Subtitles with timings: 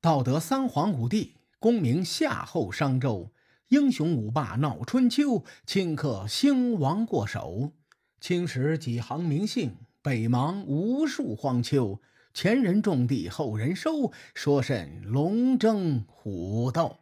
[0.00, 3.32] 道德三皇五帝，功名夏后商周，
[3.66, 7.72] 英雄五霸闹春秋，顷刻兴亡过手。
[8.20, 12.00] 青史几行名姓，北邙无数荒丘。
[12.32, 16.98] 前人种地，后人收，说甚龙争虎斗？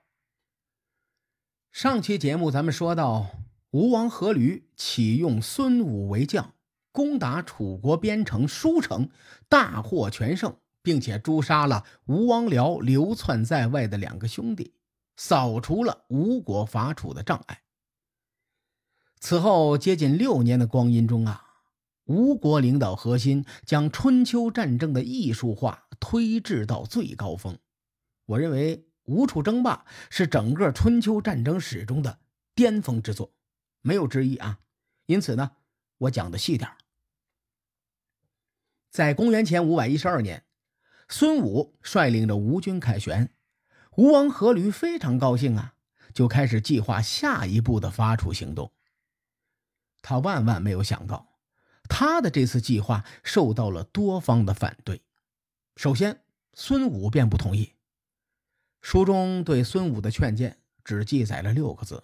[1.70, 3.26] 上期节目咱们说到，
[3.72, 6.54] 吴王阖闾启用孙武为将，
[6.92, 9.10] 攻打楚国边城舒城，
[9.50, 10.56] 大获全胜。
[10.86, 14.72] 并且诛杀了吴王僚流窜在外的两个兄弟，
[15.16, 17.62] 扫除了吴国伐楚的障碍。
[19.18, 21.44] 此后接近六年的光阴中啊，
[22.04, 27.58] 吴国领导核心将春秋战争的艺术化推至到最高峰。
[28.26, 32.20] 我认为吴楚争霸是整个春秋战争史中的
[32.54, 33.32] 巅峰之作，
[33.80, 34.60] 没有之一啊。
[35.06, 35.50] 因此呢，
[35.98, 36.70] 我讲的细点
[38.88, 40.44] 在公元前五百一十二年。
[41.08, 43.32] 孙武率领着吴军凯旋，
[43.96, 45.74] 吴王阖闾非常高兴啊，
[46.12, 48.72] 就开始计划下一步的伐楚行动。
[50.02, 51.38] 他万万没有想到，
[51.88, 55.02] 他的这次计划受到了多方的反对。
[55.76, 57.74] 首先，孙武便不同意。
[58.80, 62.02] 书中对孙武的劝谏只记载了六个字，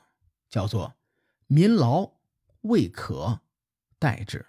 [0.48, 0.94] 叫做
[1.48, 2.12] “民劳
[2.60, 3.40] 未可，
[3.98, 4.46] 待之”。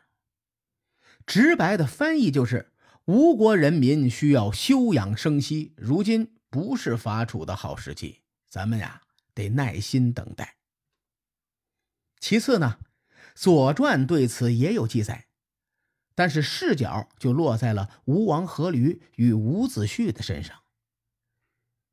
[1.26, 2.73] 直白的翻译就是。
[3.06, 9.02] 吴国人民需要休养生息，如今不是伐楚的好时机，咱们呀
[9.34, 10.56] 得耐心等待。
[12.22, 12.78] 其次呢，
[13.36, 15.26] 《左传》对此也有记载，
[16.16, 20.58] 但是视角就落在了吴王阖闾与伍子胥的身上。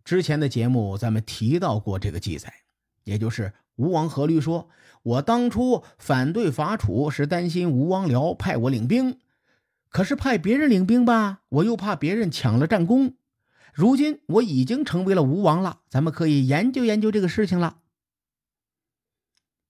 [0.05, 2.55] 之前的节目咱们提到过这个记载，
[3.03, 4.70] 也就是吴王阖闾说
[5.03, 9.19] ：“我当初反对伐楚，是担心吴王僚派我领兵。”
[9.91, 13.16] 可是派别人领兵吧，我又怕别人抢了战功。
[13.74, 17.78] 如今我已经成为了吴王了，咱们可以研究研究这个事情了。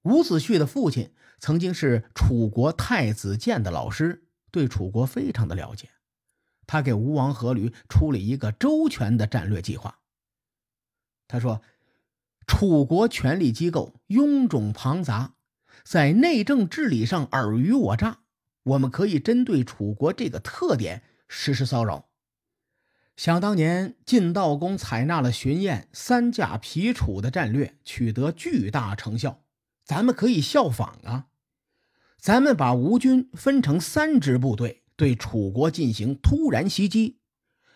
[0.03, 5.89] 伍子胥的父亲曾经是楚国太子建的老师，对楚国非常的了解。
[6.67, 9.99] 他给吴王阖闾出了一个周全的战略计划。
[11.28, 11.62] 他说
[12.47, 15.34] ：“楚国权力机构臃肿庞杂，
[15.84, 18.21] 在内政治理上尔虞我诈。”
[18.62, 22.09] 我们可以针对楚国这个特点实施骚扰。
[23.16, 29.43] 想当年晋悼公采纳了荀偃三驾皮楚的战略，取得巨大成效，
[29.84, 31.26] 咱们可以效仿啊！
[32.19, 37.20] 咱们把吴军分成三支部队，对楚国进行突然袭击。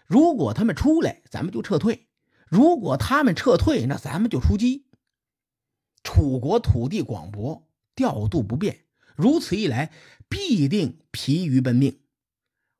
[0.06, 2.06] 如果他们出来，咱们就撤退；
[2.49, 4.87] 如果他们撤退，那咱们就出击。
[6.03, 8.84] 楚国土地广博，调度不便，
[9.17, 9.91] 如此一来。
[10.34, 12.00] 必定疲于奔命。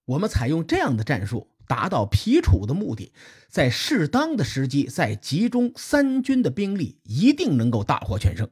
[0.06, 3.12] 我们采用这样的战术，达到疲楚的目的，
[3.48, 8.50] 在适当的时机再集中三军的兵力，一定能够大获全胜。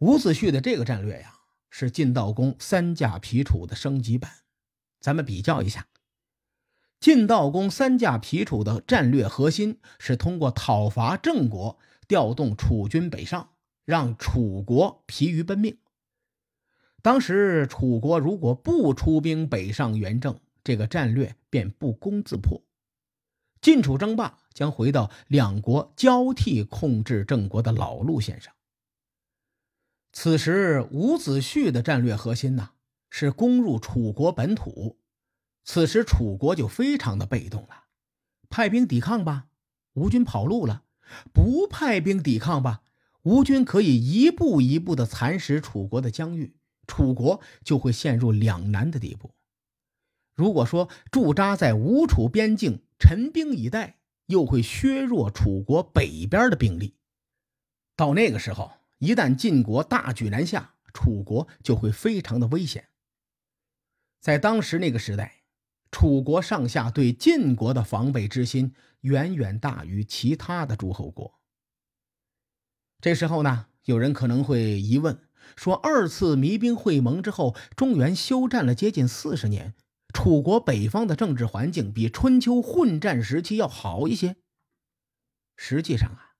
[0.00, 1.36] 伍子胥的这个战略呀，
[1.70, 4.30] 是晋悼公三驾皮楚的升级版。
[5.00, 5.86] 咱们比较一下，
[7.00, 13.54] 晋悼公三驾皮楚的战略核心是通过讨伐郑国，调动楚军北上，
[13.86, 15.78] 让楚国疲于奔命。
[17.02, 22.62] 当时楚国如果不出兵北上援郑，这个战略便不攻自破，
[23.60, 28.52] 晋楚争霸将回到两国交替控制郑国的老路线上。
[30.12, 32.70] 此时伍子胥的战略核心呢
[33.10, 34.98] 是攻入楚国本土，
[35.64, 37.84] 此时楚国就非常的被动了，
[38.50, 39.46] 派兵抵抗吧，
[39.94, 40.82] 吴军跑路了；
[41.32, 42.82] 不派兵抵抗吧，
[43.22, 46.56] 吴军可以一步一步的蚕食楚国的疆域。
[46.88, 49.32] 楚国就会陷入两难的地步。
[50.34, 56.96] 如果说驻扎在吴楚边境陈兵以待，又会削弱楚国北边的兵力。
[57.94, 62.88] 到那个时候，一旦晋国大举南下，楚国就会非常的危险。
[64.20, 65.42] 在当时那个时代，
[65.90, 71.38] 楚国上下对晋国的防备之心远远大于其他的诸侯国。
[73.00, 75.27] 这时候呢，有人可能会疑问。
[75.56, 79.74] 说二次弭兵会盟之后，中原休战了接近四十年，
[80.12, 84.36] 楚国北方的政治环境比春秋混战时期要好一些。
[85.56, 86.34] 实际上啊，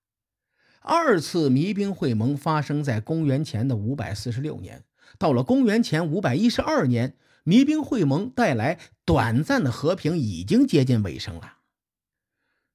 [0.81, 4.85] 二次弭兵会盟发生在公元前的五百四十六年，
[5.19, 11.59] 到了公元前五百一十二年，弭兵会盟带来短暂的和平已经接近尾声了。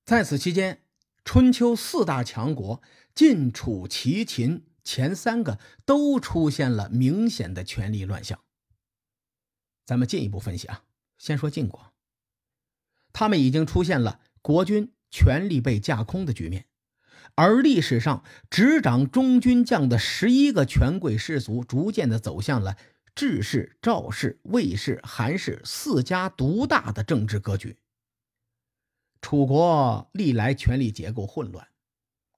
[0.06, 0.82] 在此期间，
[1.24, 2.82] 春秋四大强国
[3.16, 4.66] 晋、楚、齐、秦。
[4.84, 8.40] 前三个都出现了明显的权力乱象。
[9.86, 10.84] 咱们进一步分析啊，
[11.18, 11.94] 先说晋国。
[13.12, 16.66] 他们已经出现了国君权力被架空的局面，
[17.36, 22.76] 而历史上执掌中军将的十一个权贵氏族，逐渐的走向了
[23.14, 27.78] 智氏、赵氏、魏氏、韩氏四家独大的政治格局。
[29.22, 31.68] 楚国历来权力结构混乱，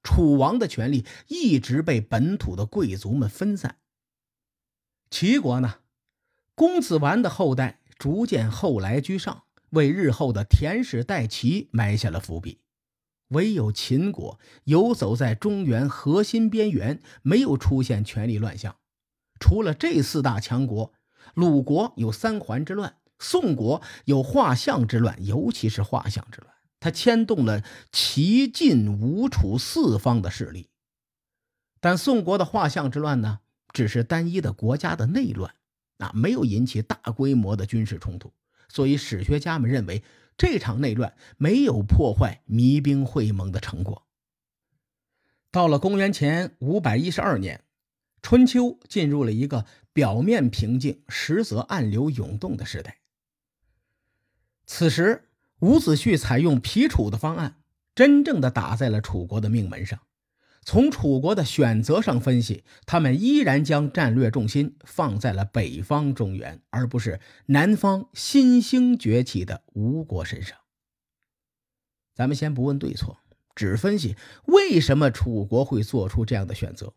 [0.06, 3.80] 楚王的权力一直被本土的贵族们分散。
[5.10, 5.80] 齐国呢，
[6.54, 12.62] 公子完的后代逐渐后来居上，为日后的田氏代齐埋下了伏笔。
[13.30, 18.78] 唯有秦国游走在中原核心边缘，没有出现权力乱象。
[19.40, 20.94] 除了这四大强国，
[21.34, 26.55] 鲁国有三桓之乱，宋国有画像之乱，尤其是画像之乱。
[26.86, 30.70] 他牵动了齐、晋、吴、楚四方的势力，
[31.80, 33.40] 但宋国的画像之乱呢，
[33.74, 35.56] 只是单一的国家的内乱，
[35.98, 38.32] 啊，没有引起大规模的军事冲突，
[38.70, 40.04] 所以史学家们认为
[40.38, 44.06] 这场内乱没有破坏弭兵会盟的成果。
[45.50, 47.64] 到了公元前五百一十二年，
[48.22, 53.00] 春秋进入了一个表面平静、实则暗流涌动的时代。
[54.68, 55.24] 此时。
[55.60, 57.62] 伍子胥采用皮楚的方案，
[57.94, 60.00] 真正的打在了楚国的命门上。
[60.68, 70.58] 从楚国的选择上分析，他们依然将战略重心放在了北方中原，而不是南方新兴崛起的吴国身上。
[72.16, 73.20] 咱们先不问对错，
[73.54, 76.94] 只分析为什么楚国会做出这样的选择。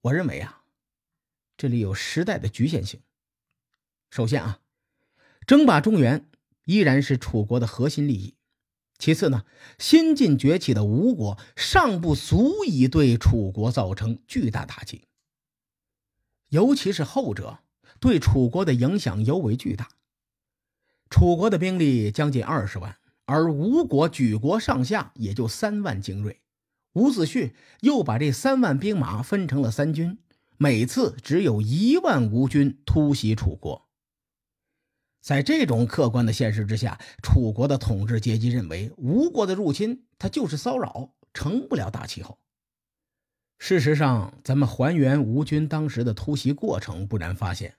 [0.00, 0.62] 我认为啊，
[1.58, 3.00] 这里有时代的局限性。
[4.10, 4.60] 首先啊，
[5.46, 6.26] 争霸中原。
[6.64, 8.34] 依然是楚国的核心利益。
[8.98, 9.44] 其次呢，
[9.78, 15.08] 新晋崛起的吴国尚不足以对楚国造成巨大打击，
[16.48, 17.58] 尤其是后者
[17.98, 19.88] 对楚国的影响尤为巨大。
[21.10, 26.40] 楚国的兵力将近二十万，而吴国举国上下也就三万精锐。
[26.94, 30.18] 伍子胥又把这三万兵马分成了三军，
[30.56, 33.88] 每次只有一万吴军突袭楚国。
[35.24, 42.38] 在这种客观的现实之下，楚国的统治阶级认为吴国的入侵，它就是骚扰，成不了大气候。
[43.58, 47.74] 事实上，咱们还原吴军当时的突袭过程，不难发现，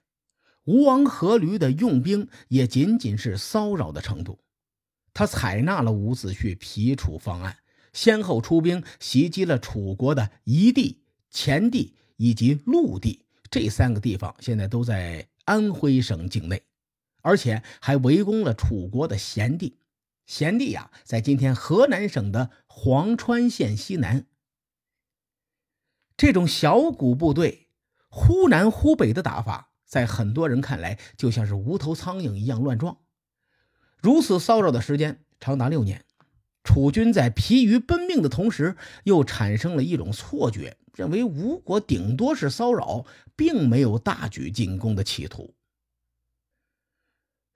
[0.64, 4.40] 吴王阖闾的用兵也仅仅是骚扰的程度。
[5.14, 7.56] 他采纳了伍子胥皮楚方案，
[7.92, 11.00] 先后出兵袭击了楚国的夷地、
[11.30, 16.60] 黔地以及陆地这三个地方，现在都在安徽省境内。
[17.26, 19.80] 而且还围攻了楚国的咸地，
[20.26, 24.26] 咸地呀，在今天河南省的潢川县西南。
[26.16, 27.66] 这种小股部队
[28.08, 32.98] 忽南忽北的打法，在很多人看来就像是无头苍蝇一样乱撞。
[34.00, 36.04] 如此骚扰的时间长达六年，
[36.62, 45.52] 楚军在疲于奔命的同时，又产生了一种错觉，认为吴国顶多是骚扰，并没有大举进攻的企图。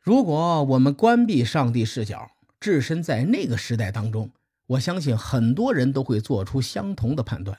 [0.01, 4.31] 如果我们关闭上帝视角，置身在那个时代当中，
[4.67, 7.59] 我相信很多人都会做出相同的判断。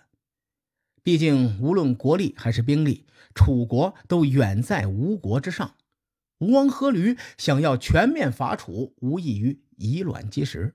[1.04, 3.06] 毕竟，无论国力还是兵力，
[3.36, 5.76] 楚国都远在吴国之上。
[6.40, 10.74] 吴王阖闾想要全面伐楚，无异于以卵击石。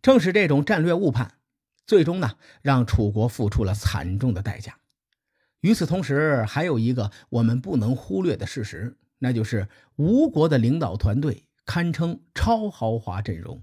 [0.00, 1.38] 正是这种战略误判，
[1.88, 4.78] 最终呢，让楚国付出了惨重的代价。
[5.60, 8.96] 与此同时，还有一个我们不能忽略的事实。
[9.18, 13.62] 那就是吴国的领导团队堪称超豪华阵容，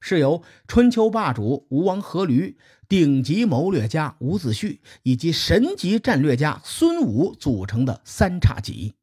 [0.00, 2.56] 是由春秋霸主吴王阖闾、
[2.88, 8.94] 顶级谋略家伍子胥以及神级战略家孙武组成的三叉戟。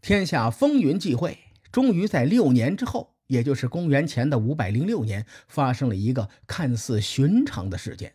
[0.00, 1.38] 天下风云际会，
[1.70, 8.14] 终于在六年之后，也就是公元前的五百零六年，发生了一个看似寻常的事件，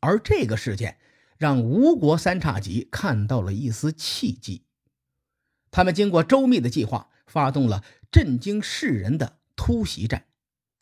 [0.00, 0.98] 而这个事件
[1.38, 4.62] 让吴国三叉戟看到了一丝契机。
[5.70, 10.26] 他们经过周密的计划，发动了震惊世人的突袭战。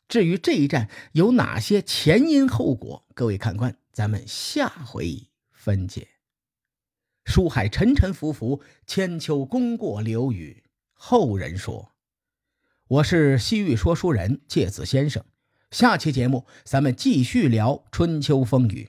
[0.08, 6.08] 至于这一战有哪些前因后果，各位看官，咱们下回分解。
[7.26, 10.64] 书海沉沉浮浮，千秋功过留与
[10.94, 11.92] 后人说。
[12.86, 15.22] 我是西域说书人介子先生，
[15.70, 18.88] 下期节目咱们继续聊春秋风雨。